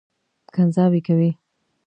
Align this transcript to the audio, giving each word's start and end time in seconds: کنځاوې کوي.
کنځاوې 0.53 1.01
کوي. 1.07 1.29